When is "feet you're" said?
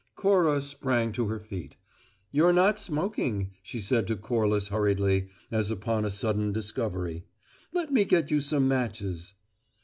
1.37-2.51